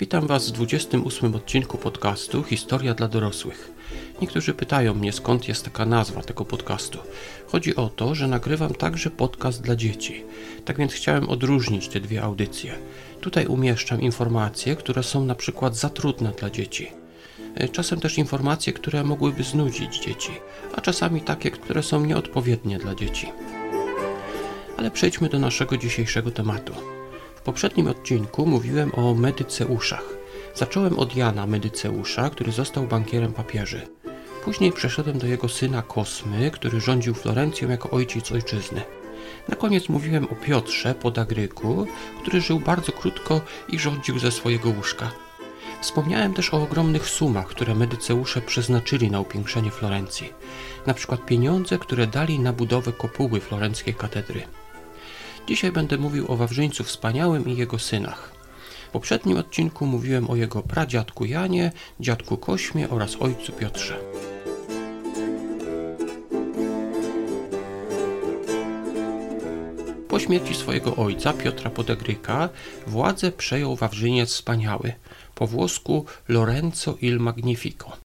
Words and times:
Witam 0.00 0.26
Was 0.26 0.48
w 0.48 0.52
28 0.52 1.34
odcinku 1.34 1.78
podcastu 1.78 2.42
Historia 2.42 2.94
dla 2.94 3.08
dorosłych. 3.08 3.72
Niektórzy 4.20 4.54
pytają 4.54 4.94
mnie, 4.94 5.12
skąd 5.12 5.48
jest 5.48 5.64
taka 5.64 5.86
nazwa 5.86 6.22
tego 6.22 6.44
podcastu. 6.44 6.98
Chodzi 7.46 7.76
o 7.76 7.88
to, 7.88 8.14
że 8.14 8.28
nagrywam 8.28 8.74
także 8.74 9.10
podcast 9.10 9.62
dla 9.62 9.76
dzieci. 9.76 10.24
Tak 10.64 10.78
więc 10.78 10.92
chciałem 10.92 11.28
odróżnić 11.28 11.88
te 11.88 12.00
dwie 12.00 12.22
audycje. 12.22 12.74
Tutaj 13.20 13.46
umieszczam 13.46 14.00
informacje, 14.00 14.76
które 14.76 15.02
są 15.02 15.24
na 15.24 15.34
przykład 15.34 15.76
za 15.76 15.88
trudne 15.90 16.32
dla 16.38 16.50
dzieci. 16.50 16.90
E, 17.54 17.68
czasem 17.68 18.00
też 18.00 18.18
informacje, 18.18 18.72
które 18.72 19.04
mogłyby 19.04 19.44
znudzić 19.44 19.98
dzieci, 19.98 20.32
a 20.74 20.80
czasami 20.80 21.20
takie, 21.20 21.50
które 21.50 21.82
są 21.82 22.06
nieodpowiednie 22.06 22.78
dla 22.78 22.94
dzieci. 22.94 23.32
Ale 24.76 24.90
przejdźmy 24.90 25.28
do 25.28 25.38
naszego 25.38 25.76
dzisiejszego 25.76 26.30
tematu 26.30 26.95
poprzednim 27.46 27.86
odcinku 27.86 28.46
mówiłem 28.46 28.94
o 28.94 29.14
Medyceuszach. 29.14 30.04
Zacząłem 30.54 30.98
od 30.98 31.16
Jana 31.16 31.46
Medyceusza, 31.46 32.30
który 32.30 32.52
został 32.52 32.84
bankierem 32.86 33.32
papieży. 33.32 33.88
Później 34.44 34.72
przeszedłem 34.72 35.18
do 35.18 35.26
jego 35.26 35.48
syna 35.48 35.82
Kosmy, 35.82 36.50
który 36.50 36.80
rządził 36.80 37.14
Florencją 37.14 37.68
jako 37.68 37.90
ojciec 37.90 38.32
ojczyzny. 38.32 38.82
Na 39.48 39.56
koniec 39.56 39.88
mówiłem 39.88 40.24
o 40.24 40.34
Piotrze 40.34 40.94
Podagryku, 40.94 41.86
który 42.20 42.40
żył 42.40 42.60
bardzo 42.60 42.92
krótko 42.92 43.40
i 43.68 43.78
rządził 43.78 44.18
ze 44.18 44.32
swojego 44.32 44.70
łóżka. 44.70 45.10
Wspomniałem 45.80 46.34
też 46.34 46.54
o 46.54 46.62
ogromnych 46.62 47.08
sumach, 47.08 47.46
które 47.46 47.74
Medyceusze 47.74 48.40
przeznaczyli 48.40 49.10
na 49.10 49.20
upiększenie 49.20 49.70
Florencji, 49.70 50.32
na 50.86 50.94
przykład 50.94 51.24
pieniądze, 51.24 51.78
które 51.78 52.06
dali 52.06 52.38
na 52.38 52.52
budowę 52.52 52.92
kopuły 52.92 53.40
florenckiej 53.40 53.94
katedry. 53.94 54.42
Dzisiaj 55.46 55.72
będę 55.72 55.98
mówił 55.98 56.32
o 56.32 56.36
Wawrzyńcu 56.36 56.84
Wspaniałym 56.84 57.48
i 57.48 57.56
jego 57.56 57.78
synach. 57.78 58.32
W 58.88 58.90
poprzednim 58.90 59.38
odcinku 59.38 59.86
mówiłem 59.86 60.30
o 60.30 60.36
jego 60.36 60.62
pradziadku 60.62 61.24
Janie, 61.24 61.72
dziadku 62.00 62.36
Kośmie 62.36 62.88
oraz 62.88 63.16
ojcu 63.20 63.52
Piotrze. 63.52 63.98
Po 70.08 70.18
śmierci 70.20 70.54
swojego 70.54 70.96
ojca, 70.96 71.32
Piotra 71.32 71.70
Podegryka, 71.70 72.48
władzę 72.86 73.32
przejął 73.32 73.76
Wawrzyniec 73.76 74.30
Wspaniały, 74.30 74.92
po 75.34 75.46
włosku 75.46 76.04
Lorenzo 76.28 76.96
il 77.00 77.20
Magnifico. 77.20 77.96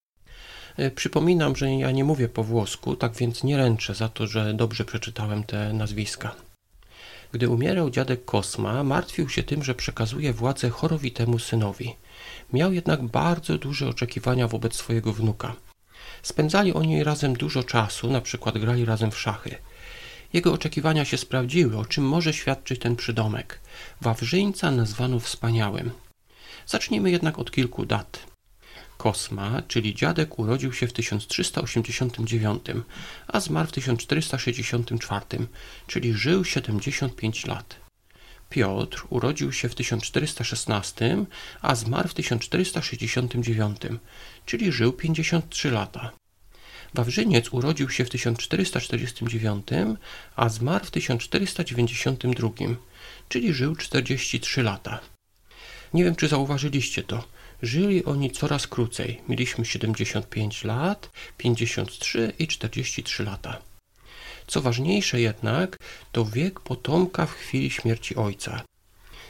E, 0.78 0.92
przypominam, 0.92 1.56
że 1.56 1.72
ja 1.72 1.92
nie 1.92 2.04
mówię 2.04 2.30
po 2.30 2.44
włosku, 2.44 2.96
tak 2.96 3.16
więc 3.16 3.44
nie 3.44 3.58
ręczę 3.58 3.96
za 3.96 4.10
to, 4.10 4.28
że 4.28 4.54
dobrze 4.54 4.86
przeczytałem 4.86 5.44
te 5.44 5.74
nazwiska. 5.74 6.36
Gdy 7.32 7.50
umierał 7.50 7.90
dziadek 7.90 8.26
Kosma, 8.26 8.84
martwił 8.84 9.30
się 9.30 9.44
tym, 9.44 9.64
że 9.64 9.76
przekazuje 9.76 10.34
władzę 10.34 10.70
chorowitemu 10.70 11.40
synowi. 11.40 11.96
Miał 12.54 12.74
jednak 12.74 13.04
bardzo 13.04 13.58
duże 13.58 13.88
oczekiwania 13.88 14.48
wobec 14.48 14.76
swojego 14.76 15.14
wnuka. 15.14 15.56
Spędzali 16.24 16.74
oni 16.74 17.04
razem 17.04 17.34
dużo 17.34 17.64
czasu, 17.64 18.12
na 18.12 18.22
przykład 18.22 18.58
grali 18.58 18.86
razem 18.86 19.12
w 19.12 19.20
szachy. 19.20 19.56
Jego 20.34 20.54
oczekiwania 20.54 21.06
się 21.06 21.18
sprawdziły, 21.18 21.78
o 21.78 21.86
czym 21.86 22.04
może 22.04 22.34
świadczyć 22.34 22.80
ten 22.80 22.96
przydomek. 22.96 23.60
Wawrzyńca 24.02 24.72
nazwano 24.72 25.20
wspaniałym. 25.20 25.92
Zacznijmy 26.66 27.12
jednak 27.12 27.40
od 27.40 27.52
kilku 27.52 27.86
dat. 27.86 28.31
Kosma, 29.02 29.62
czyli 29.68 29.96
dziadek, 29.96 30.40
urodził 30.40 30.74
się 30.74 30.88
w 30.88 30.94
1389, 30.94 32.64
a 33.28 33.40
zmarł 33.40 33.68
w 33.68 33.72
1464, 33.72 35.26
czyli 35.88 36.14
żył 36.14 36.46
75 36.46 37.46
lat. 37.46 37.76
Piotr 38.50 39.06
urodził 39.10 39.52
się 39.52 39.70
w 39.70 39.76
1416, 39.76 41.26
a 41.62 41.76
zmarł 41.76 42.10
w 42.10 42.14
1469, 42.14 43.78
czyli 44.46 44.72
żył 44.72 44.94
53 44.94 45.72
lata. 45.72 46.12
Wawrzyniec 46.94 47.54
urodził 47.54 47.90
się 47.90 48.06
w 48.06 48.10
1449, 48.10 49.68
a 50.36 50.50
zmarł 50.50 50.86
w 50.86 50.92
1492, 50.92 52.50
czyli 53.30 53.54
żył 53.54 53.76
43 53.76 54.64
lata. 54.64 55.00
Nie 55.94 56.04
wiem, 56.04 56.16
czy 56.16 56.28
zauważyliście 56.28 57.04
to. 57.04 57.41
Żyli 57.62 58.06
oni 58.06 58.32
coraz 58.32 58.68
krócej. 58.68 59.22
Mieliśmy 59.30 59.66
75 59.66 60.64
lat, 60.64 61.10
53 61.38 62.34
i 62.40 62.48
43 62.48 63.24
lata. 63.24 63.58
Co 64.48 64.62
ważniejsze 64.62 65.22
jednak, 65.22 65.78
to 66.12 66.26
wiek 66.26 66.60
potomka 66.60 67.26
w 67.26 67.32
chwili 67.32 67.70
śmierci 67.70 68.16
ojca. 68.16 68.62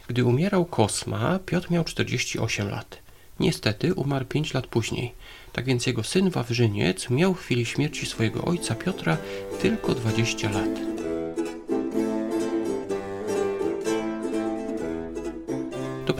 Gdy 0.07 0.25
umierał 0.25 0.65
Kosma, 0.65 1.39
Piotr 1.45 1.71
miał 1.71 1.83
48 1.83 2.69
lat. 2.69 2.97
Niestety 3.39 3.93
umarł 3.93 4.25
5 4.25 4.53
lat 4.53 4.67
później, 4.67 5.13
tak 5.53 5.65
więc 5.65 5.85
jego 5.85 6.03
syn 6.03 6.29
Wawrzyniec 6.29 7.09
miał 7.09 7.33
w 7.33 7.39
chwili 7.39 7.65
śmierci 7.65 8.05
swojego 8.05 8.45
ojca 8.45 8.75
Piotra 8.75 9.17
tylko 9.61 9.95
20 9.95 10.49
lat. 10.49 11.00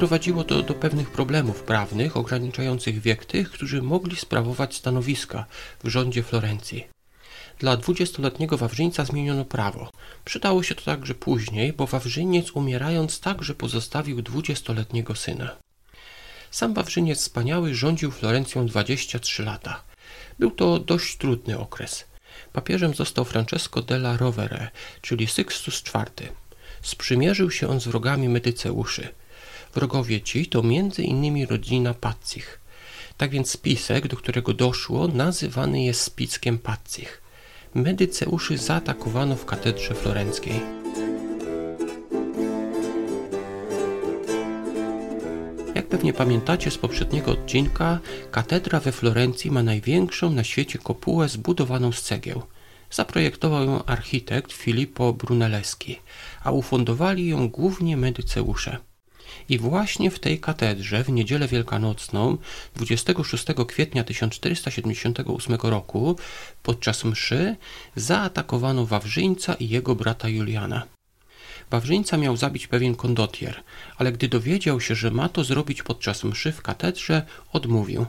Doprowadziło 0.01 0.44
to 0.44 0.62
do 0.62 0.73
pewnych 0.73 1.09
problemów 1.09 1.63
prawnych 1.63 2.17
ograniczających 2.17 3.01
wiek 3.01 3.25
tych, 3.25 3.51
którzy 3.51 3.81
mogli 3.81 4.16
sprawować 4.16 4.75
stanowiska 4.75 5.45
w 5.84 5.88
rządzie 5.88 6.23
Florencji. 6.23 6.88
Dla 7.59 7.78
dwudziestoletniego 7.78 8.57
Wawrzyńca 8.57 9.06
zmieniono 9.06 9.45
prawo. 9.45 9.91
Przydało 10.25 10.63
się 10.63 10.75
to 10.75 10.81
także 10.81 11.16
później, 11.16 11.73
bo 11.73 11.88
Wawrzyniec 11.88 12.51
umierając 12.51 13.19
także 13.19 13.56
pozostawił 13.56 14.22
dwudziestoletniego 14.22 15.16
syna. 15.16 15.56
Sam 16.51 16.73
Wawrzyniec 16.73 17.19
Wspaniały 17.19 17.75
rządził 17.75 18.12
Florencją 18.12 18.66
23 18.66 19.44
lata. 19.44 19.83
Był 20.39 20.51
to 20.51 20.79
dość 20.79 21.18
trudny 21.18 21.59
okres. 21.59 22.06
Papieżem 22.53 22.94
został 22.94 23.25
Francesco 23.25 23.81
della 23.81 24.18
Rovere, 24.18 24.69
czyli 25.01 25.28
Sixtus 25.28 25.83
IV. 25.95 26.29
Sprzymierzył 26.81 27.51
się 27.51 27.68
on 27.68 27.79
z 27.79 27.88
wrogami 27.88 28.29
Medyceuszy– 28.29 29.07
Wrogowie 29.73 30.21
ci 30.21 30.45
to 30.47 30.63
między 30.63 31.03
innymi 31.03 31.45
rodzina 31.45 31.93
Paccich. 31.93 32.59
Tak 33.17 33.31
więc 33.31 33.51
spisek, 33.51 34.07
do 34.07 34.17
którego 34.17 34.53
doszło, 34.53 35.07
nazywany 35.07 35.83
jest 35.83 36.01
spiskiem 36.01 36.57
Paccich. 36.57 37.21
Medyceuszy 37.73 38.57
zaatakowano 38.57 39.35
w 39.35 39.45
katedrze 39.45 39.95
florenckiej. 39.95 40.61
Jak 45.75 45.88
pewnie 45.88 46.13
pamiętacie 46.13 46.71
z 46.71 46.77
poprzedniego 46.77 47.31
odcinka, 47.31 47.99
katedra 48.31 48.79
we 48.79 48.91
Florencji 48.91 49.51
ma 49.51 49.63
największą 49.63 50.29
na 50.29 50.43
świecie 50.43 50.79
kopułę 50.79 51.29
zbudowaną 51.29 51.91
z 51.91 52.01
cegieł. 52.01 52.41
Zaprojektował 52.91 53.63
ją 53.63 53.85
architekt 53.85 54.51
Filippo 54.51 55.13
Brunelleschi, 55.13 55.99
a 56.43 56.51
ufundowali 56.51 57.27
ją 57.27 57.49
głównie 57.49 57.97
medyceusze. 57.97 58.77
I 59.50 59.58
właśnie 59.58 60.12
w 60.12 60.19
tej 60.19 60.40
katedrze 60.40 61.03
w 61.03 61.09
niedzielę 61.09 61.47
wielkanocną 61.47 62.38
26 62.75 63.46
kwietnia 63.68 64.03
1478 64.03 65.58
roku 65.64 66.16
podczas 66.64 67.06
mszy 67.06 67.56
zaatakowano 67.96 68.86
Wawrzyńca 68.86 69.53
i 69.53 69.69
jego 69.69 69.96
brata 69.96 70.30
Juliana. 70.30 70.84
Wawrzyńca 71.69 72.18
miał 72.18 72.38
zabić 72.38 72.68
pewien 72.68 72.96
kondotier, 72.96 73.64
ale 73.97 74.12
gdy 74.12 74.28
dowiedział 74.28 74.81
się, 74.81 74.96
że 74.96 75.12
ma 75.12 75.30
to 75.30 75.44
zrobić 75.44 75.84
podczas 75.84 76.24
mszy 76.24 76.52
w 76.52 76.62
katedrze, 76.62 77.25
odmówił. 77.53 78.06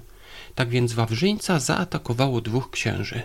Tak 0.55 0.69
więc 0.69 0.93
Wawrzyńca 0.93 1.61
zaatakowało 1.61 2.41
dwóch 2.41 2.71
księży, 2.71 3.23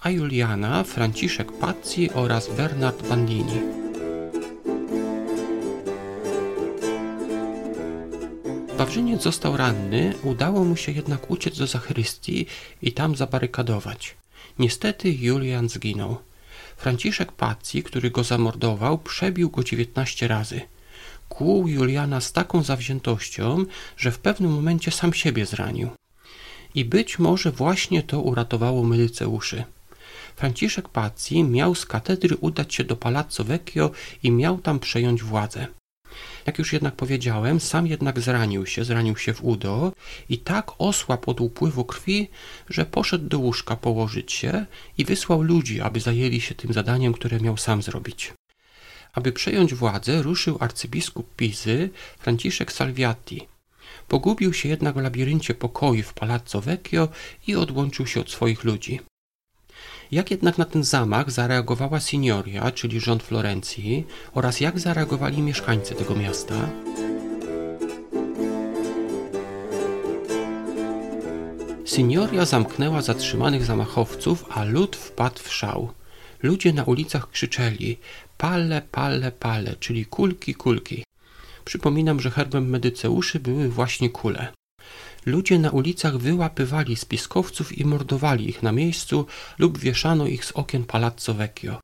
a 0.00 0.10
Juliana 0.10 0.84
Franciszek 0.84 1.52
Pazzi 1.52 2.10
oraz 2.10 2.48
Bernard 2.56 3.08
Bandini. 3.08 3.83
Wawrzyniec 8.84 9.22
został 9.22 9.56
ranny, 9.56 10.14
udało 10.22 10.64
mu 10.64 10.76
się 10.76 10.92
jednak 10.92 11.30
uciec 11.30 11.58
do 11.58 11.66
zachrystii 11.66 12.46
i 12.82 12.92
tam 12.92 13.16
zabarykadować. 13.16 14.16
Niestety 14.58 15.12
Julian 15.12 15.68
zginął. 15.68 16.16
Franciszek 16.76 17.32
Pazzi, 17.32 17.82
który 17.82 18.10
go 18.10 18.24
zamordował, 18.24 18.98
przebił 18.98 19.50
go 19.50 19.64
dziewiętnaście 19.64 20.28
razy. 20.28 20.60
Kłuł 21.28 21.68
Juliana 21.68 22.20
z 22.20 22.32
taką 22.32 22.62
zawziętością, 22.62 23.64
że 23.96 24.12
w 24.12 24.18
pewnym 24.18 24.52
momencie 24.52 24.90
sam 24.90 25.12
siebie 25.12 25.46
zranił. 25.46 25.90
I 26.74 26.84
być 26.84 27.18
może 27.18 27.50
właśnie 27.52 28.02
to 28.02 28.20
uratowało 28.20 28.82
Medyceuszy. 28.82 29.64
Franciszek 30.36 30.88
Pazzi 30.88 31.44
miał 31.44 31.74
z 31.74 31.86
katedry 31.86 32.36
udać 32.36 32.74
się 32.74 32.84
do 32.84 32.96
Palazzo 32.96 33.44
Vecchio 33.44 33.90
i 34.22 34.30
miał 34.30 34.58
tam 34.58 34.80
przejąć 34.80 35.22
władzę. 35.22 35.66
Jak 36.46 36.58
już 36.58 36.72
jednak 36.72 36.96
powiedziałem, 36.96 37.60
sam 37.60 37.86
jednak 37.86 38.20
zranił 38.20 38.66
się, 38.66 38.84
zranił 38.84 39.16
się 39.16 39.32
w 39.32 39.44
udo 39.44 39.92
i 40.28 40.38
tak 40.38 40.70
osłabł 40.78 41.30
od 41.30 41.40
upływu 41.40 41.84
krwi, 41.84 42.28
że 42.70 42.86
poszedł 42.86 43.28
do 43.28 43.38
łóżka 43.38 43.76
położyć 43.76 44.32
się 44.32 44.66
i 44.98 45.04
wysłał 45.04 45.42
ludzi, 45.42 45.80
aby 45.80 46.00
zajęli 46.00 46.40
się 46.40 46.54
tym 46.54 46.72
zadaniem, 46.72 47.12
które 47.12 47.40
miał 47.40 47.56
sam 47.56 47.82
zrobić. 47.82 48.32
Aby 49.12 49.32
przejąć 49.32 49.74
władzę, 49.74 50.22
ruszył 50.22 50.56
arcybiskup 50.60 51.36
Pizy, 51.36 51.90
Franciszek 52.18 52.72
Salviati. 52.72 53.46
Pogubił 54.08 54.52
się 54.52 54.68
jednak 54.68 54.94
w 54.94 55.00
labiryncie 55.00 55.54
pokoi 55.54 56.02
w 56.02 56.14
Palazzo 56.14 56.60
Vecchio 56.60 57.08
i 57.46 57.56
odłączył 57.56 58.06
się 58.06 58.20
od 58.20 58.30
swoich 58.30 58.64
ludzi. 58.64 59.00
Jak 60.12 60.30
jednak 60.30 60.58
na 60.58 60.64
ten 60.64 60.84
zamach 60.84 61.30
zareagowała 61.30 62.00
Signoria, 62.00 62.70
czyli 62.70 63.00
rząd 63.00 63.22
Florencji, 63.22 64.06
oraz 64.34 64.60
jak 64.60 64.78
zareagowali 64.78 65.42
mieszkańcy 65.42 65.94
tego 65.94 66.14
miasta? 66.14 66.54
Signoria 71.84 72.44
zamknęła 72.44 73.02
zatrzymanych 73.02 73.64
zamachowców, 73.64 74.44
a 74.50 74.64
lud 74.64 74.96
wpadł 74.96 75.40
w 75.42 75.52
szał. 75.52 75.92
Ludzie 76.42 76.72
na 76.72 76.84
ulicach 76.84 77.30
krzyczeli 77.30 77.98
pale, 78.38 78.82
pale, 78.92 79.32
pale, 79.32 79.76
czyli 79.80 80.06
kulki, 80.06 80.54
kulki. 80.54 81.04
Przypominam, 81.64 82.20
że 82.20 82.30
herbem 82.30 82.68
medyceuszy 82.70 83.40
były 83.40 83.68
właśnie 83.68 84.10
kule. 84.10 84.52
Ludzie 85.26 85.58
na 85.58 85.70
ulicach 85.70 86.18
wyłapywali 86.18 86.96
spiskowców 86.96 87.78
i 87.78 87.84
mordowali 87.84 88.48
ich 88.48 88.62
na 88.62 88.72
miejscu 88.72 89.26
lub 89.58 89.78
wieszano 89.78 90.26
ich 90.26 90.44
z 90.44 90.52
okien 90.52 90.84
Palazzo 90.84 91.34
Vecchio. 91.34 91.80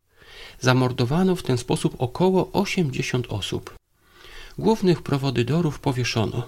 Zamordowano 0.60 1.36
w 1.36 1.42
ten 1.42 1.58
sposób 1.58 1.94
około 1.98 2.52
80 2.52 3.26
osób. 3.28 3.74
Głównych 4.58 5.02
prowodydorów 5.02 5.78
powieszono. 5.78 6.46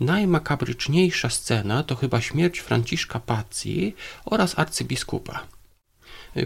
Najmakabryczniejsza 0.00 1.30
scena 1.30 1.82
to 1.82 1.96
chyba 1.96 2.20
śmierć 2.20 2.58
Franciszka 2.58 3.20
Pazzi 3.20 3.94
oraz 4.24 4.58
arcybiskupa. 4.58 5.46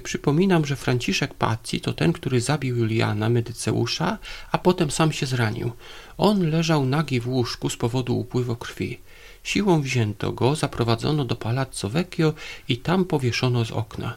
Przypominam, 0.02 0.66
że 0.66 0.76
Franciszek 0.76 1.34
Pazzi 1.34 1.80
to 1.80 1.92
ten, 1.92 2.12
który 2.12 2.40
zabił 2.40 2.76
Juliana 2.76 3.28
Medyceusza, 3.28 4.18
a 4.52 4.58
potem 4.58 4.90
sam 4.90 5.12
się 5.12 5.26
zranił. 5.26 5.72
On 6.18 6.50
leżał 6.50 6.86
nagi 6.86 7.20
w 7.20 7.28
łóżku 7.28 7.70
z 7.70 7.76
powodu 7.76 8.18
upływu 8.18 8.56
krwi. 8.56 8.98
Siłą 9.46 9.80
wzięto 9.80 10.32
go, 10.32 10.56
zaprowadzono 10.56 11.24
do 11.24 11.36
Palazzo 11.36 11.88
Vecchio 11.88 12.34
i 12.68 12.78
tam 12.78 13.04
powieszono 13.04 13.64
z 13.64 13.70
okna. 13.70 14.16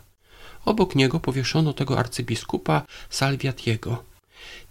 Obok 0.65 0.95
niego 0.95 1.19
powieszono 1.19 1.73
tego 1.73 1.99
arcybiskupa 1.99 2.81
Salviatiego. 3.09 4.03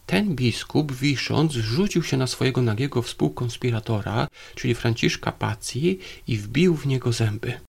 Ten 0.06 0.34
biskup, 0.34 0.92
wisząc, 0.92 1.52
rzucił 1.52 2.02
się 2.02 2.16
na 2.16 2.26
swojego 2.26 2.62
nagiego 2.62 3.02
współkonspiratora, 3.02 4.28
czyli 4.54 4.74
Franciszka 4.74 5.32
Pazzi 5.32 5.98
i 6.26 6.38
wbił 6.38 6.76
w 6.76 6.86
niego 6.86 7.12
zęby. 7.12 7.60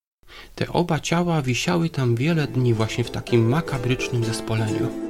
Te 0.56 0.68
oba 0.68 1.00
ciała 1.00 1.41
wisiały 1.41 1.89
tam 1.89 2.15
wiele 2.15 2.47
dni 2.47 2.74
właśnie 2.74 3.03
w 3.03 3.12
takim 3.12 3.50
makabrycznym 3.50 4.25
zespoleniu. 4.25 5.08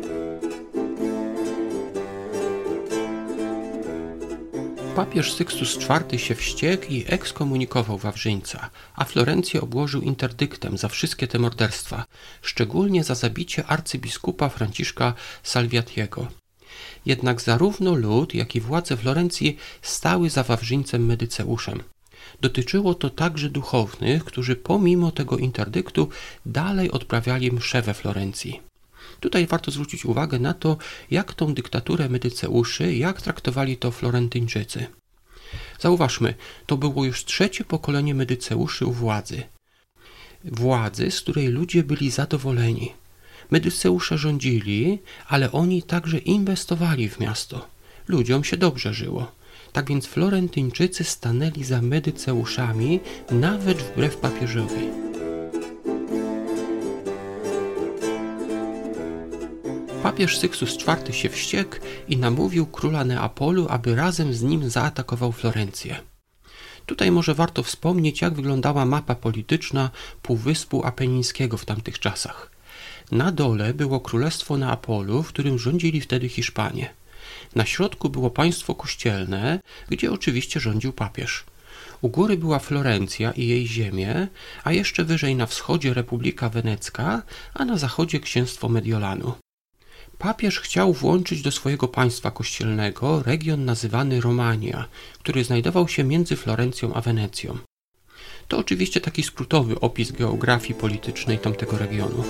Papież 4.95 5.33
Sykstus 5.33 5.77
IV 5.77 6.19
się 6.19 6.35
wściekł 6.35 6.85
i 6.89 7.05
ekskomunikował 7.07 7.97
Wawrzyńca, 7.97 8.69
a 8.95 9.05
Florencję 9.05 9.61
obłożył 9.61 10.01
interdyktem 10.01 10.77
za 10.77 10.87
wszystkie 10.87 11.27
te 11.27 11.39
morderstwa, 11.39 12.05
szczególnie 12.41 13.03
za 13.03 13.15
zabicie 13.15 13.65
arcybiskupa 13.65 14.49
Franciszka 14.49 15.13
Salviatiego. 15.43 16.27
Jednak 17.05 17.41
zarówno 17.41 17.95
lud, 17.95 18.35
jak 18.35 18.55
i 18.55 18.61
władze 18.61 18.97
Florencji 18.97 19.57
stały 19.81 20.29
za 20.29 20.43
Wawrzyńcem 20.43 21.05
Medyceuszem. 21.05 21.83
Dotyczyło 22.41 22.93
to 22.93 23.09
także 23.09 23.49
duchownych, 23.49 24.25
którzy 24.25 24.55
pomimo 24.55 25.11
tego 25.11 25.37
interdyktu 25.37 26.09
dalej 26.45 26.91
odprawiali 26.91 27.51
msze 27.51 27.81
we 27.81 27.93
Florencji. 27.93 28.68
Tutaj 29.19 29.47
warto 29.47 29.71
zwrócić 29.71 30.05
uwagę 30.05 30.39
na 30.39 30.53
to, 30.53 30.77
jak 31.11 31.33
tą 31.33 31.53
dyktaturę 31.53 32.09
Medyceuszy, 32.09 32.95
jak 32.95 33.21
traktowali 33.21 33.77
to 33.77 33.91
Florentyńczycy. 33.91 34.87
Zauważmy, 35.79 36.33
to 36.65 36.77
było 36.77 37.05
już 37.05 37.25
trzecie 37.25 37.63
pokolenie 37.63 38.15
Medyceuszy 38.15 38.85
u 38.85 38.91
władzy. 38.91 39.43
Władzy, 40.43 41.11
z 41.11 41.21
której 41.21 41.47
ludzie 41.47 41.83
byli 41.83 42.11
zadowoleni. 42.11 42.91
Medyceusze 43.51 44.17
rządzili, 44.17 44.99
ale 45.27 45.51
oni 45.51 45.83
także 45.83 46.17
inwestowali 46.17 47.09
w 47.09 47.19
miasto. 47.19 47.67
Ludziom 48.07 48.43
się 48.43 48.57
dobrze 48.57 48.93
żyło. 48.93 49.31
Tak 49.73 49.89
więc 49.89 50.05
Florentyńczycy 50.05 51.03
stanęli 51.03 51.63
za 51.63 51.81
Medyceuszami 51.81 52.99
nawet 53.31 53.77
wbrew 53.77 54.17
papieżowi. 54.17 55.08
Papież 60.03 60.37
Sykstus 60.37 60.77
IV 60.87 61.13
się 61.13 61.29
wściekł 61.29 61.75
i 62.07 62.17
namówił 62.17 62.65
króla 62.65 63.03
Neapolu, 63.03 63.67
aby 63.69 63.95
razem 63.95 64.33
z 64.33 64.41
nim 64.41 64.69
zaatakował 64.69 65.31
Florencję. 65.31 65.95
Tutaj 66.85 67.11
może 67.11 67.33
warto 67.33 67.63
wspomnieć, 67.63 68.21
jak 68.21 68.33
wyglądała 68.33 68.85
mapa 68.85 69.15
polityczna 69.15 69.89
Półwyspu 70.21 70.85
Apenińskiego 70.85 71.57
w 71.57 71.65
tamtych 71.65 71.99
czasach. 71.99 72.51
Na 73.11 73.31
dole 73.31 73.73
było 73.73 73.99
Królestwo 73.99 74.57
Neapolu, 74.57 75.23
w 75.23 75.27
którym 75.27 75.59
rządzili 75.59 76.01
wtedy 76.01 76.29
Hiszpanie. 76.29 76.93
Na 77.55 77.65
środku 77.65 78.09
było 78.09 78.29
państwo 78.29 78.75
kościelne, 78.75 79.59
gdzie 79.89 80.11
oczywiście 80.11 80.59
rządził 80.59 80.93
papież. 80.93 81.43
U 82.01 82.09
góry 82.09 82.37
była 82.37 82.59
Florencja 82.59 83.31
i 83.31 83.47
jej 83.47 83.67
ziemie, 83.67 84.27
a 84.63 84.71
jeszcze 84.71 85.03
wyżej 85.03 85.35
na 85.35 85.45
wschodzie 85.45 85.93
Republika 85.93 86.49
Wenecka, 86.49 87.21
a 87.53 87.65
na 87.65 87.77
zachodzie 87.77 88.19
księstwo 88.19 88.69
Mediolanu. 88.69 89.33
Papież 90.19 90.59
chciał 90.59 90.93
włączyć 90.93 91.41
do 91.41 91.51
swojego 91.51 91.87
państwa 91.87 92.31
kościelnego 92.31 93.23
region 93.23 93.65
nazywany 93.65 94.21
Romania, 94.21 94.87
który 95.19 95.43
znajdował 95.43 95.87
się 95.87 96.03
między 96.03 96.35
Florencją 96.35 96.93
a 96.93 97.01
Wenecją. 97.01 97.57
To 98.47 98.57
oczywiście 98.57 99.01
taki 99.01 99.23
skrótowy 99.23 99.79
opis 99.79 100.11
geografii 100.11 100.73
politycznej 100.73 101.39
tamtego 101.39 101.77
regionu. 101.77 102.23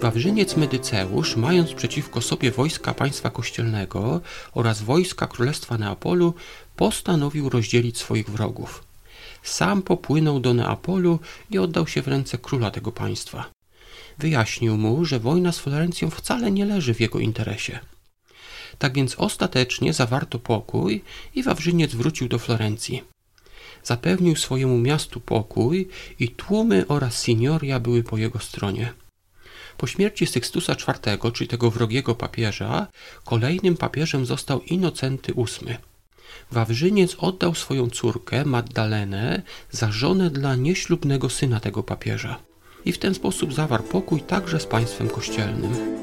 Wawrzyniec 0.00 0.56
Medyceusz, 0.56 1.36
mając 1.36 1.72
przeciwko 1.72 2.20
sobie 2.20 2.50
wojska 2.50 2.94
państwa 2.94 3.30
kościelnego 3.30 4.20
oraz 4.54 4.82
wojska 4.82 5.26
Królestwa 5.26 5.78
Neapolu, 5.78 6.34
postanowił 6.76 7.48
rozdzielić 7.48 7.98
swoich 7.98 8.30
wrogów 8.30 8.89
sam 9.42 9.82
popłynął 9.82 10.40
do 10.40 10.54
Neapolu 10.54 11.18
i 11.50 11.58
oddał 11.58 11.86
się 11.86 12.02
w 12.02 12.08
ręce 12.08 12.38
króla 12.38 12.70
tego 12.70 12.92
państwa. 12.92 13.50
Wyjaśnił 14.18 14.76
mu, 14.76 15.04
że 15.04 15.18
wojna 15.18 15.52
z 15.52 15.58
Florencją 15.58 16.10
wcale 16.10 16.50
nie 16.50 16.66
leży 16.66 16.94
w 16.94 17.00
jego 17.00 17.18
interesie. 17.18 17.80
Tak 18.78 18.94
więc 18.94 19.14
ostatecznie 19.14 19.92
zawarto 19.92 20.38
pokój 20.38 21.02
i 21.34 21.42
Wawrzyniec 21.42 21.94
wrócił 21.94 22.28
do 22.28 22.38
Florencji. 22.38 23.02
Zapewnił 23.82 24.36
swojemu 24.36 24.78
miastu 24.78 25.20
pokój 25.20 25.88
i 26.18 26.28
tłumy 26.28 26.86
oraz 26.88 27.22
signoria 27.22 27.80
były 27.80 28.02
po 28.02 28.16
jego 28.16 28.38
stronie. 28.38 28.92
Po 29.76 29.86
śmierci 29.86 30.26
Sykstusa 30.26 30.72
IV, 30.72 31.32
czyli 31.32 31.48
tego 31.48 31.70
wrogiego 31.70 32.14
papieża, 32.14 32.86
kolejnym 33.24 33.76
papieżem 33.76 34.26
został 34.26 34.60
Inocenty 34.60 35.34
VIII. 35.34 35.89
Wawrzyniec 36.52 37.16
oddał 37.18 37.54
swoją 37.54 37.90
córkę, 37.90 38.44
Magdalenę, 38.44 39.42
za 39.70 39.92
żonę 39.92 40.30
dla 40.30 40.56
nieślubnego 40.56 41.28
syna 41.28 41.60
tego 41.60 41.82
papieża. 41.82 42.38
I 42.84 42.92
w 42.92 42.98
ten 42.98 43.14
sposób 43.14 43.54
zawarł 43.54 43.84
pokój 43.84 44.20
także 44.20 44.60
z 44.60 44.66
państwem 44.66 45.08
kościelnym. 45.08 46.00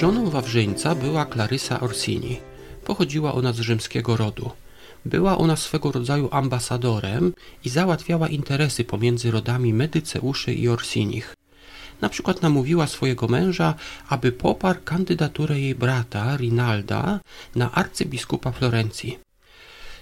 Żoną 0.00 0.30
Wawrzyńca 0.30 0.94
była 0.94 1.24
Klarysa 1.24 1.80
Orsini. 1.80 2.40
Pochodziła 2.84 3.34
ona 3.34 3.52
z 3.52 3.60
rzymskiego 3.60 4.16
rodu. 4.16 4.50
Była 5.04 5.38
ona 5.38 5.56
swego 5.56 5.92
rodzaju 5.92 6.28
ambasadorem 6.32 7.32
i 7.64 7.68
załatwiała 7.68 8.28
interesy 8.28 8.84
pomiędzy 8.84 9.30
rodami 9.30 9.74
Medyceuszy 9.74 10.54
i 10.54 10.68
Orsinich. 10.68 11.36
Na 12.00 12.08
przykład 12.08 12.42
namówiła 12.42 12.86
swojego 12.86 13.28
męża, 13.28 13.74
aby 14.08 14.32
poparł 14.32 14.80
kandydaturę 14.84 15.60
jej 15.60 15.74
brata, 15.74 16.36
Rinalda, 16.36 17.20
na 17.54 17.72
arcybiskupa 17.72 18.52
Florencji. 18.52 19.18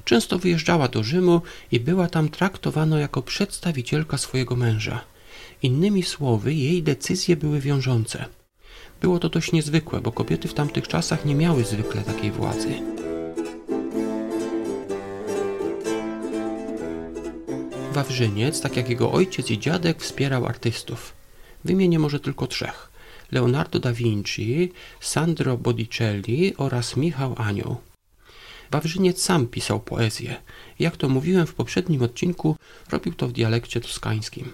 Często 0.04 0.38
wyjeżdżała 0.38 0.88
do 0.88 1.02
Rzymu 1.02 1.40
i 1.72 1.80
była 1.80 2.08
tam 2.08 2.28
traktowana 2.28 3.00
jako 3.00 3.22
przedstawicielka 3.22 4.18
swojego 4.18 4.56
męża. 4.56 5.00
Innymi 5.62 6.02
słowy, 6.02 6.54
jej 6.54 6.82
decyzje 6.82 7.36
były 7.36 7.60
wiążące. 7.60 8.24
Było 9.00 9.18
to 9.18 9.28
dość 9.28 9.52
niezwykłe, 9.52 10.00
bo 10.00 10.12
kobiety 10.12 10.48
w 10.48 10.54
tamtych 10.54 10.88
czasach 10.88 11.24
nie 11.24 11.34
miały 11.34 11.64
zwykle 11.64 12.02
takiej 12.02 12.30
władzy. 12.30 12.68
Wawrzyniec, 17.92 18.60
tak 18.60 18.76
jak 18.76 18.90
jego 18.90 19.12
ojciec 19.12 19.50
i 19.50 19.58
dziadek, 19.58 20.02
wspierał 20.02 20.46
artystów. 20.46 21.12
Wymienię 21.64 21.98
może 21.98 22.20
tylko 22.20 22.46
trzech. 22.46 22.90
Leonardo 23.32 23.78
da 23.78 23.92
Vinci, 23.92 24.72
Sandro 25.00 25.56
Botticelli 25.56 26.56
oraz 26.56 26.96
Michał 26.96 27.34
Anioł. 27.38 27.76
Wawrzyniec 28.70 29.22
sam 29.22 29.46
pisał 29.46 29.80
poezję. 29.80 30.36
Jak 30.78 30.96
to 30.96 31.08
mówiłem 31.08 31.46
w 31.46 31.54
poprzednim 31.54 32.02
odcinku, 32.02 32.56
robił 32.90 33.14
to 33.14 33.28
w 33.28 33.32
dialekcie 33.32 33.80
toskańskim. 33.80 34.52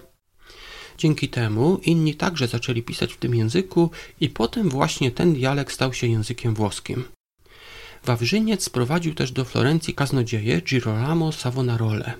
Dzięki 0.97 1.29
temu 1.29 1.79
inni 1.83 2.15
także 2.15 2.47
zaczęli 2.47 2.83
pisać 2.83 3.13
w 3.13 3.17
tym 3.17 3.35
języku 3.35 3.91
i 4.19 4.29
potem 4.29 4.69
właśnie 4.69 5.11
ten 5.11 5.33
dialekt 5.33 5.73
stał 5.73 5.93
się 5.93 6.07
językiem 6.07 6.53
włoskim. 6.53 7.03
Wawrzyniec 8.03 8.63
sprowadził 8.63 9.13
też 9.13 9.31
do 9.31 9.45
Florencji 9.45 9.93
kaznodzieję 9.93 10.61
Girolamo 10.61 11.31
Savonarole. 11.31 12.13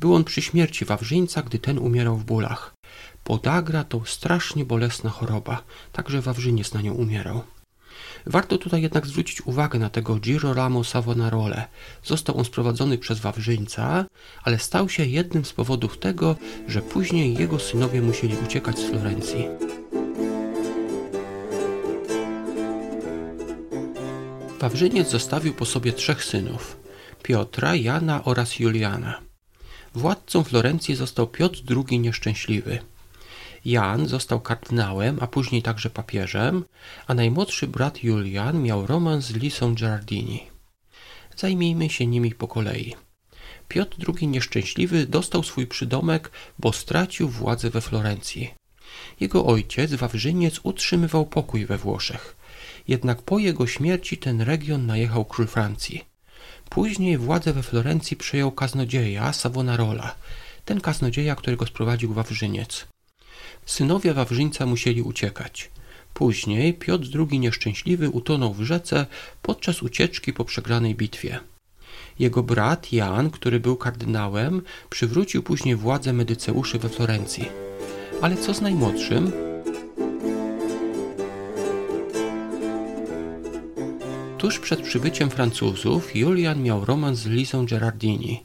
Był 0.00 0.14
on 0.14 0.24
przy 0.24 0.42
śmierci 0.42 0.84
Wawrzyńca, 0.84 1.42
gdy 1.42 1.58
ten 1.58 1.78
umierał 1.78 2.16
w 2.16 2.24
bólach. 2.24 2.75
Podagra 3.26 3.84
to 3.84 4.02
strasznie 4.04 4.64
bolesna 4.64 5.10
choroba, 5.10 5.62
także 5.92 6.20
Wawrzyniec 6.20 6.74
na 6.74 6.80
nią 6.80 6.94
umierał. 6.94 7.42
Warto 8.26 8.58
tutaj 8.58 8.82
jednak 8.82 9.06
zwrócić 9.06 9.46
uwagę 9.46 9.78
na 9.78 9.90
tego 9.90 10.16
Girolamo 10.16 10.84
Savonarole. 10.84 11.68
Został 12.04 12.38
on 12.38 12.44
sprowadzony 12.44 12.98
przez 12.98 13.20
Wawrzyńca, 13.20 14.04
ale 14.42 14.58
stał 14.58 14.88
się 14.88 15.04
jednym 15.04 15.44
z 15.44 15.52
powodów 15.52 15.98
tego, 15.98 16.36
że 16.68 16.82
później 16.82 17.34
jego 17.34 17.58
synowie 17.58 18.02
musieli 18.02 18.36
uciekać 18.44 18.78
z 18.78 18.90
Florencji. 18.90 19.44
Wawrzyniec 24.60 25.10
zostawił 25.10 25.54
po 25.54 25.64
sobie 25.64 25.92
trzech 25.92 26.24
synów: 26.24 26.76
Piotra, 27.22 27.74
Jana 27.74 28.24
oraz 28.24 28.58
Juliana. 28.58 29.20
Władcą 29.94 30.44
Florencji 30.44 30.94
został 30.94 31.26
Piotr 31.26 31.62
II 31.70 32.00
Nieszczęśliwy. 32.00 32.78
Jan 33.66 34.08
został 34.08 34.40
kardynałem, 34.40 35.18
a 35.20 35.26
później 35.26 35.62
także 35.62 35.90
papieżem, 35.90 36.64
a 37.06 37.14
najmłodszy 37.14 37.66
brat 37.66 38.02
Julian 38.02 38.62
miał 38.62 38.86
romans 38.86 39.24
z 39.24 39.30
Lisą 39.30 39.74
Gerardini. 39.74 40.46
Zajmijmy 41.36 41.90
się 41.90 42.06
nimi 42.06 42.34
po 42.34 42.48
kolei. 42.48 42.94
Piotr 43.68 43.96
II 44.08 44.28
Nieszczęśliwy 44.28 45.06
dostał 45.06 45.42
swój 45.42 45.66
przydomek, 45.66 46.30
bo 46.58 46.72
stracił 46.72 47.28
władzę 47.28 47.70
we 47.70 47.80
Florencji. 47.80 48.54
Jego 49.20 49.46
ojciec, 49.46 49.94
Wawrzyniec, 49.94 50.60
utrzymywał 50.62 51.26
pokój 51.26 51.66
we 51.66 51.78
Włoszech. 51.78 52.36
Jednak 52.88 53.22
po 53.22 53.38
jego 53.38 53.66
śmierci 53.66 54.18
ten 54.18 54.40
region 54.40 54.86
najechał 54.86 55.24
król 55.24 55.46
Francji. 55.46 56.04
Później 56.70 57.18
władzę 57.18 57.52
we 57.52 57.62
Florencji 57.62 58.16
przejął 58.16 58.52
kaznodzieja 58.52 59.32
Savonarola, 59.32 60.14
ten 60.64 60.80
kaznodzieja, 60.80 61.34
którego 61.34 61.66
sprowadził 61.66 62.12
Wawrzyniec. 62.12 62.86
Synowie 63.66 64.14
Wawrzyńca 64.14 64.66
musieli 64.66 65.02
uciekać. 65.02 65.70
Później 66.14 66.74
Piotr 66.74 67.06
II 67.30 67.38
Nieszczęśliwy 67.38 68.10
utonął 68.10 68.54
w 68.54 68.62
rzece 68.62 69.06
podczas 69.42 69.82
ucieczki 69.82 70.32
po 70.32 70.44
przegranej 70.44 70.94
bitwie. 70.94 71.38
Jego 72.18 72.42
brat 72.42 72.92
Jan, 72.92 73.30
który 73.30 73.60
był 73.60 73.76
kardynałem, 73.76 74.62
przywrócił 74.90 75.42
później 75.42 75.76
władzę 75.76 76.12
Medyceuszy 76.12 76.78
we 76.78 76.88
Florencji. 76.88 77.48
Ale 78.22 78.36
co 78.36 78.54
z 78.54 78.60
najmłodszym? 78.60 79.32
Tuż 84.38 84.58
przed 84.58 84.82
przybyciem 84.82 85.30
Francuzów 85.30 86.16
Julian 86.16 86.62
miał 86.62 86.84
romans 86.84 87.18
z 87.18 87.26
Lisą 87.26 87.66
Gerardini. 87.66 88.44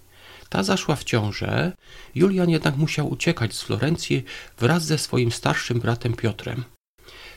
Ta 0.52 0.64
zaszła 0.64 0.96
w 0.96 1.04
ciążę, 1.04 1.72
Julian 2.16 2.50
jednak 2.50 2.78
musiał 2.78 3.10
uciekać 3.10 3.54
z 3.54 3.62
Florencji 3.62 4.24
wraz 4.60 4.86
ze 4.86 4.98
swoim 4.98 5.32
starszym 5.32 5.80
bratem 5.80 6.14
Piotrem. 6.14 6.64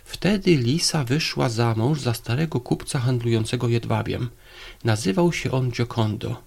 Wtedy 0.04 0.56
Lisa 0.56 1.04
wyszła 1.04 1.48
za 1.48 1.74
mąż 1.74 2.00
za 2.00 2.14
starego 2.14 2.60
kupca 2.60 2.98
handlującego 2.98 3.68
jedwabiem. 3.68 4.30
Nazywał 4.84 5.32
się 5.32 5.50
on 5.50 5.70
Giocondo. 5.70 6.42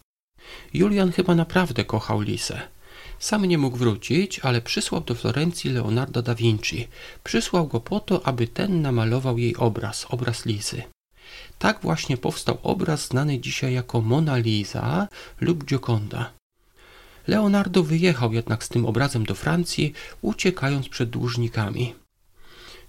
Julian 0.73 1.11
chyba 1.11 1.35
naprawdę 1.35 1.85
kochał 1.85 2.21
Lisę. 2.21 2.61
Sam 3.19 3.45
nie 3.45 3.57
mógł 3.57 3.77
wrócić, 3.77 4.39
ale 4.39 4.61
przysłał 4.61 5.01
do 5.01 5.15
Florencji 5.15 5.69
Leonardo 5.69 6.21
da 6.21 6.35
Vinci. 6.35 6.87
Przysłał 7.23 7.67
go 7.67 7.79
po 7.79 7.99
to, 7.99 8.27
aby 8.27 8.47
ten 8.47 8.81
namalował 8.81 9.37
jej 9.37 9.55
obraz, 9.55 10.05
obraz 10.09 10.45
Lisy. 10.45 10.83
Tak 11.59 11.79
właśnie 11.81 12.17
powstał 12.17 12.57
obraz 12.63 13.07
znany 13.07 13.39
dzisiaj 13.39 13.73
jako 13.73 14.01
Mona 14.01 14.37
Lisa 14.37 15.07
lub 15.41 15.65
Gioconda. 15.65 16.36
Leonardo 17.27 17.83
wyjechał 17.83 18.33
jednak 18.33 18.63
z 18.63 18.69
tym 18.69 18.85
obrazem 18.85 19.25
do 19.25 19.35
Francji, 19.35 19.93
uciekając 20.21 20.89
przed 20.89 21.09
dłużnikami. 21.09 21.95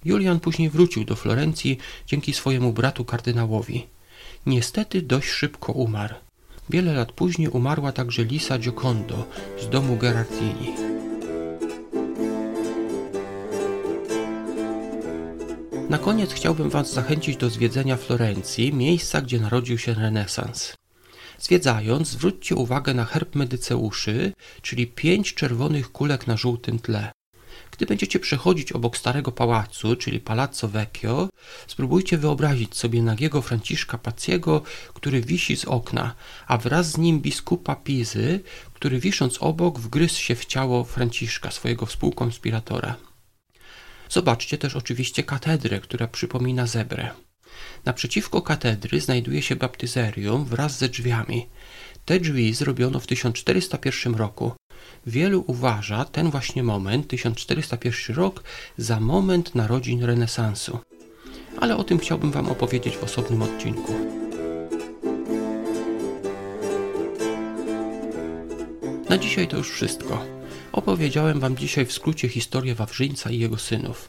Julian 0.05 0.41
później 0.41 0.71
wrócił 0.71 1.05
do 1.05 1.17
Florencji 1.17 1.79
dzięki 2.07 2.33
swojemu 2.33 2.73
bratu 2.73 3.05
kardynałowi. 3.05 3.87
Niestety 4.47 5.03
dość 5.03 5.29
szybko 5.29 5.73
umarł. 5.73 6.15
Wiele 6.71 6.93
lat 6.93 7.13
później 7.13 7.49
umarła 7.49 7.93
także 7.93 8.25
Lisa 8.25 8.59
Giocondo 8.59 9.25
z 9.61 9.69
domu 9.69 9.97
Gerardini. 9.97 10.73
Na 15.89 15.99
koniec 15.99 16.33
chciałbym 16.33 16.71
Was 16.71 16.93
zachęcić 16.93 17.37
do 17.37 17.51
zwiedzenia 17.51 17.97
Florencji, 17.97 18.73
miejsca, 18.73 19.21
gdzie 19.21 19.41
narodził 19.41 19.79
się 19.79 19.95
renesans. 19.95 20.75
Zwiedzając, 21.39 22.09
zwróćcie 22.09 22.55
uwagę 22.55 22.95
na 22.95 23.05
herb 23.05 23.35
Medyceuszy, 23.35 24.33
czyli 24.63 24.87
pięć 24.87 25.35
czerwonych 25.35 25.93
kulek 25.93 26.27
na 26.27 26.37
żółtym 26.37 26.79
tle. 26.79 27.13
Gdy 27.71 27.87
będziecie 27.87 28.21
przechodzić 28.21 28.73
obok 28.73 28.97
starego 28.97 29.33
pałacu, 29.33 29.97
czyli 29.97 30.21
Palazzo 30.21 30.69
Vecchio, 30.69 31.29
spróbujcie 31.67 32.19
wyobrazić 32.19 32.77
sobie 32.77 33.03
nagiego 33.03 33.43
Franciszka 33.43 33.99
Paciego, 33.99 34.63
który 34.95 35.21
wisi 35.21 35.57
z 35.57 35.65
okna, 35.65 36.15
a 36.47 36.59
wraz 36.59 36.91
z 36.91 36.99
nim 36.99 37.21
biskupa 37.21 37.77
Pizy, 37.77 38.41
który 38.75 39.01
wisząc 39.01 39.39
obok 39.41 39.79
wgryzł 39.79 40.21
się 40.21 40.35
w 40.35 40.45
ciało 40.45 40.85
Franciszka, 40.85 41.51
swojego 41.51 41.87
współkonspiratora. 41.87 42.97
Zobaczcie 44.09 44.59
też 44.59 44.77
oczywiście 44.77 45.23
katedrę, 45.23 45.81
która 45.81 46.09
przypomina 46.09 46.67
zebrę. 46.67 47.11
Naprzeciwko 47.85 48.43
katedry 48.43 49.01
znajduje 49.01 49.43
się 49.43 49.57
baptyzerium 49.57 50.45
wraz 50.45 50.79
ze 50.79 50.89
drzwiami. 50.89 51.47
Te 52.05 52.21
drzwi 52.21 52.55
zrobiono 52.55 53.01
w 53.01 53.07
1401 53.07 54.15
roku. 54.15 54.53
Wielu 55.07 55.45
uważa 55.47 56.05
ten 56.05 56.31
właśnie 56.31 56.63
moment, 56.63 57.09
1401 57.09 58.17
rok, 58.17 58.43
za 58.79 59.01
moment 59.01 59.55
narodzin 59.55 60.05
renesansu. 60.05 60.79
Ale 61.61 61.77
o 61.77 61.85
tym 61.85 61.99
chciałbym 61.99 62.31
Wam 62.31 62.49
opowiedzieć 62.49 62.97
w 62.97 63.05
osobnym 63.05 63.43
odcinku. 63.43 63.95
Na 69.09 69.19
dzisiaj 69.19 69.49
to 69.49 69.57
już 69.57 69.71
wszystko. 69.71 70.25
Opowiedziałem 70.73 71.41
Wam 71.41 71.57
dzisiaj 71.57 71.87
w 71.87 71.93
skrócie 71.93 72.29
historię 72.29 72.75
Wawrzyńca 72.75 73.31
i 73.31 73.39
jego 73.39 73.59
synów. 73.59 74.08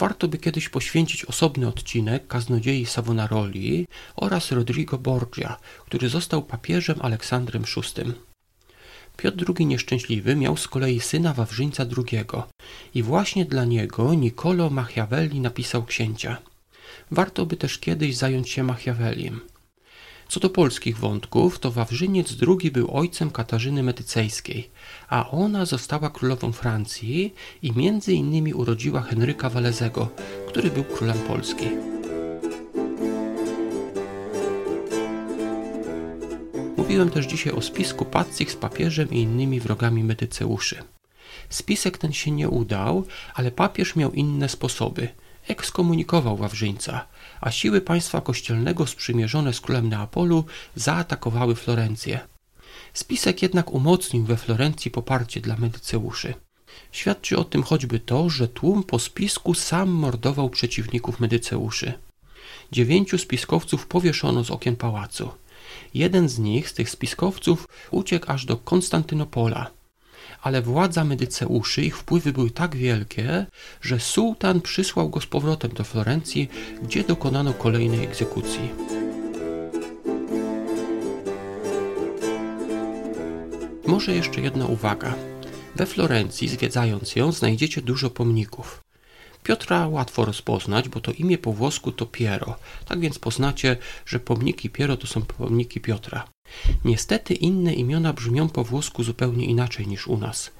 Warto 0.00 0.28
by 0.28 0.38
kiedyś 0.38 0.68
poświęcić 0.68 1.24
osobny 1.24 1.68
odcinek 1.68 2.26
kaznodziei 2.26 2.86
Savonaroli 2.86 3.86
oraz 4.16 4.52
Rodrigo 4.52 4.98
Borgia, 4.98 5.56
który 5.86 6.08
został 6.08 6.42
papieżem 6.42 6.98
Aleksandrem 7.00 7.64
VI. 7.64 8.12
Piotr 9.16 9.44
II 9.58 9.66
Nieszczęśliwy 9.66 10.36
miał 10.36 10.56
z 10.56 10.68
kolei 10.68 11.00
syna 11.00 11.32
Wawrzyńca 11.34 11.86
II 11.96 12.24
i 12.94 13.02
właśnie 13.02 13.44
dla 13.44 13.64
niego 13.64 14.14
Niccolo 14.14 14.70
Machiavelli 14.70 15.40
napisał 15.40 15.84
księcia. 15.84 16.36
Warto 17.10 17.46
by 17.46 17.56
też 17.56 17.78
kiedyś 17.78 18.16
zająć 18.16 18.50
się 18.50 18.62
Machiavellim. 18.62 19.40
Co 20.30 20.40
do 20.40 20.50
polskich 20.50 20.98
wątków, 20.98 21.58
to 21.58 21.70
Wawrzyniec 21.70 22.36
II 22.48 22.70
był 22.70 22.96
ojcem 22.96 23.30
Katarzyny 23.30 23.82
Medycejskiej, 23.82 24.70
a 25.08 25.30
ona 25.30 25.66
została 25.66 26.10
królową 26.10 26.52
Francji 26.52 27.34
i 27.62 27.72
między 27.72 28.12
innymi 28.12 28.54
urodziła 28.54 29.00
Henryka 29.00 29.50
Walezego, 29.50 30.08
który 30.48 30.70
był 30.70 30.84
królem 30.84 31.18
Polski. 31.18 31.66
Mówiłem 36.76 37.10
też 37.10 37.26
dzisiaj 37.26 37.52
o 37.52 37.62
spisku 37.62 38.04
Pacich 38.04 38.52
z 38.52 38.56
papieżem 38.56 39.10
i 39.10 39.20
innymi 39.20 39.60
wrogami 39.60 40.04
Medyceuszy. 40.04 40.82
Spisek 41.48 41.98
ten 41.98 42.12
się 42.12 42.30
nie 42.30 42.48
udał, 42.48 43.04
ale 43.34 43.50
papież 43.50 43.96
miał 43.96 44.12
inne 44.12 44.48
sposoby. 44.48 45.08
Ekskomunikował 45.48 46.36
Wawrzyńca, 46.36 47.06
a 47.40 47.50
siły 47.50 47.80
państwa 47.80 48.20
kościelnego 48.20 48.86
sprzymierzone 48.86 49.52
z 49.52 49.60
królem 49.60 49.88
Neapolu 49.88 50.44
zaatakowały 50.74 51.54
Florencję. 51.54 52.20
Spisek 52.94 53.42
jednak 53.42 53.70
umocnił 53.70 54.24
we 54.24 54.36
Florencji 54.36 54.90
poparcie 54.90 55.40
dla 55.40 55.56
Medyceuszy. 55.56 56.34
Świadczy 56.92 57.38
o 57.38 57.44
tym 57.44 57.62
choćby 57.62 58.00
to, 58.00 58.30
że 58.30 58.48
tłum 58.48 58.84
po 58.84 58.98
spisku 58.98 59.54
sam 59.54 59.90
mordował 59.90 60.50
przeciwników 60.50 61.20
Medyceuszy. 61.20 61.92
Dziewięciu 62.72 63.18
spiskowców 63.18 63.86
powieszono 63.86 64.44
z 64.44 64.50
okien 64.50 64.76
pałacu. 64.76 65.30
Jeden 65.94 66.28
z 66.28 66.38
nich, 66.38 66.68
z 66.68 66.74
tych 66.74 66.90
spiskowców, 66.90 67.68
uciekł 67.90 68.32
aż 68.32 68.44
do 68.44 68.56
Konstantynopola. 68.56 69.70
Ale 70.42 70.62
władza 70.62 71.04
Medyceuszy, 71.04 71.82
ich 71.82 71.98
wpływy 71.98 72.32
były 72.32 72.50
tak 72.50 72.76
wielkie, 72.76 73.46
że 73.80 74.00
sułtan 74.00 74.60
przysłał 74.60 75.08
go 75.10 75.20
z 75.20 75.26
powrotem 75.26 75.70
do 75.70 75.84
Florencji, 75.84 76.48
gdzie 76.82 77.04
dokonano 77.04 77.52
kolejnej 77.52 78.04
egzekucji. 78.04 78.68
Może 83.86 84.14
jeszcze 84.14 84.40
jedna 84.40 84.66
uwaga. 84.66 85.14
We 85.76 85.86
Florencji, 85.86 86.48
zwiedzając 86.48 87.16
ją, 87.16 87.32
znajdziecie 87.32 87.82
dużo 87.82 88.10
pomników. 88.10 88.84
Piotra 89.42 89.88
łatwo 89.88 90.24
rozpoznać, 90.24 90.88
bo 90.88 91.00
to 91.00 91.12
imię 91.12 91.38
po 91.38 91.52
włosku 91.52 91.92
to 91.92 92.06
Piero. 92.06 92.56
Tak 92.84 93.00
więc 93.00 93.18
poznacie, 93.18 93.76
że 94.06 94.20
pomniki 94.20 94.70
Piero 94.70 94.96
to 94.96 95.06
są 95.06 95.22
pomniki 95.22 95.80
Piotra. 95.80 96.24
Niestety 96.84 97.34
inne 97.34 97.74
imiona 97.74 98.12
brzmią 98.12 98.48
po 98.48 98.64
włosku 98.64 99.02
zupełnie 99.02 99.46
inaczej 99.46 99.86
niż 99.86 100.06
u 100.06 100.16
nas. 100.16 100.50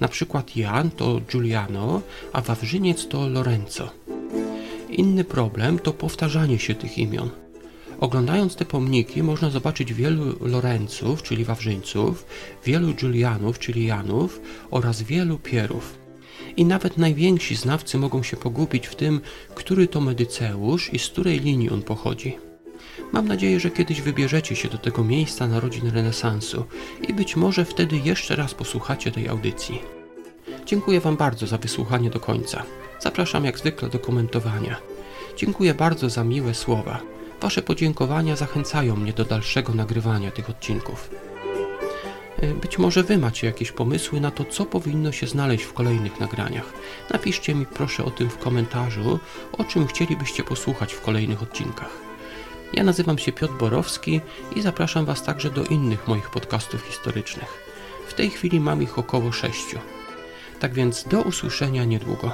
Na 0.00 0.08
przykład 0.08 0.56
Jan 0.56 0.90
to 0.90 1.20
Giuliano, 1.32 2.00
a 2.32 2.40
Wawrzyniec 2.40 3.08
to 3.08 3.28
Lorenzo. 3.28 3.90
Inny 4.90 5.24
problem 5.24 5.78
to 5.78 5.92
powtarzanie 5.92 6.58
się 6.58 6.74
tych 6.74 6.98
imion. 6.98 7.30
Oglądając 8.00 8.56
te 8.56 8.64
pomniki 8.64 9.22
można 9.22 9.50
zobaczyć 9.50 9.94
wielu 9.94 10.36
Lorenców, 10.40 11.22
czyli 11.22 11.44
Wawrzyńców, 11.44 12.26
wielu 12.64 12.94
Giulianów, 12.94 13.58
czyli 13.58 13.86
Janów 13.86 14.40
oraz 14.70 15.02
wielu 15.02 15.38
Pierów. 15.38 15.98
I 16.56 16.64
nawet 16.64 16.98
najwięksi 16.98 17.56
znawcy 17.56 17.98
mogą 17.98 18.22
się 18.22 18.36
pogubić 18.36 18.86
w 18.86 18.94
tym, 18.94 19.20
który 19.54 19.88
to 19.88 20.00
Medyceusz 20.00 20.94
i 20.94 20.98
z 20.98 21.08
której 21.08 21.40
linii 21.40 21.70
on 21.70 21.82
pochodzi. 21.82 22.36
Mam 23.12 23.28
nadzieję, 23.28 23.60
że 23.60 23.70
kiedyś 23.70 24.00
wybierzecie 24.00 24.56
się 24.56 24.68
do 24.68 24.78
tego 24.78 25.04
miejsca 25.04 25.48
narodzin 25.48 25.90
renesansu 25.90 26.64
i 27.08 27.14
być 27.14 27.36
może 27.36 27.64
wtedy 27.64 27.96
jeszcze 28.04 28.36
raz 28.36 28.54
posłuchacie 28.54 29.12
tej 29.12 29.28
audycji. 29.28 29.82
Dziękuję 30.66 31.00
Wam 31.00 31.16
bardzo 31.16 31.46
za 31.46 31.58
wysłuchanie 31.58 32.10
do 32.10 32.20
końca. 32.20 32.62
Zapraszam 33.00 33.44
jak 33.44 33.58
zwykle 33.58 33.88
do 33.88 33.98
komentowania. 33.98 34.76
Dziękuję 35.36 35.74
bardzo 35.74 36.10
za 36.10 36.24
miłe 36.24 36.54
słowa. 36.54 37.00
Wasze 37.40 37.62
podziękowania 37.62 38.36
zachęcają 38.36 38.96
mnie 38.96 39.12
do 39.12 39.24
dalszego 39.24 39.74
nagrywania 39.74 40.30
tych 40.30 40.50
odcinków. 40.50 41.10
E, 42.38 42.54
być 42.54 42.78
może 42.78 43.02
Wy 43.02 43.18
macie 43.18 43.46
jakieś 43.46 43.72
pomysły 43.72 44.20
na 44.20 44.30
to, 44.30 44.44
co 44.44 44.64
powinno 44.66 45.12
się 45.12 45.26
znaleźć 45.26 45.64
w 45.64 45.72
kolejnych 45.72 46.20
nagraniach. 46.20 46.72
Napiszcie 47.10 47.54
mi 47.54 47.66
proszę 47.66 48.04
o 48.04 48.10
tym 48.10 48.30
w 48.30 48.38
komentarzu, 48.38 49.18
o 49.52 49.64
czym 49.64 49.86
chcielibyście 49.86 50.44
posłuchać 50.44 50.92
w 50.92 51.00
kolejnych 51.00 51.42
odcinkach. 51.42 52.13
Ja 52.72 52.84
nazywam 52.84 53.18
się 53.18 53.32
Piotr 53.32 53.54
Borowski 53.54 54.20
i 54.56 54.62
zapraszam 54.62 55.04
Was 55.04 55.22
także 55.22 55.50
do 55.50 55.64
innych 55.64 56.08
moich 56.08 56.30
podcastów 56.30 56.82
historycznych. 56.82 57.64
W 58.08 58.14
tej 58.14 58.30
chwili 58.30 58.60
mam 58.60 58.82
ich 58.82 58.98
około 58.98 59.32
sześciu. 59.32 59.78
Tak 60.60 60.74
więc 60.74 61.04
do 61.08 61.22
usłyszenia 61.22 61.84
niedługo. 61.84 62.30